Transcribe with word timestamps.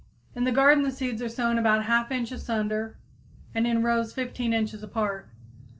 In 0.33 0.45
the 0.45 0.51
garden 0.51 0.83
the 0.83 0.89
seeds 0.91 1.21
are 1.21 1.29
sown 1.29 1.59
about 1.59 1.83
1/2 1.83 2.09
inch 2.09 2.31
asunder 2.31 2.97
and 3.53 3.67
in 3.67 3.83
rows 3.83 4.13
15 4.13 4.51
inches 4.51 4.81
apart. 4.81 5.29